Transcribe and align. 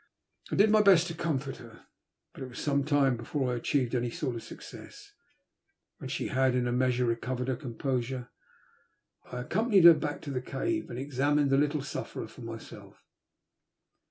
I 0.49 0.55
did 0.55 0.71
my 0.71 0.81
best 0.81 1.05
to 1.09 1.13
comfort 1.13 1.57
her, 1.57 1.85
but 2.33 2.41
it 2.41 2.47
was 2.47 2.57
some 2.57 2.83
time 2.83 3.15
before 3.15 3.53
I 3.53 3.57
achieved 3.57 3.93
any 3.93 4.09
sort 4.09 4.35
of 4.35 4.41
success. 4.41 5.11
When 5.99 6.09
she 6.09 6.29
had 6.29 6.55
in 6.55 6.65
a 6.67 6.71
measure 6.71 7.05
recovered 7.05 7.49
her 7.49 7.55
composure, 7.55 8.29
I 9.31 9.41
accompanied 9.41 9.83
her 9.85 9.93
back 9.93 10.21
to 10.23 10.31
the 10.31 10.41
cave 10.41 10.89
and 10.89 10.97
examined 10.97 11.51
the 11.51 11.57
little 11.59 11.83
sufferer 11.83 12.27
for 12.27 12.41
myself. 12.41 13.03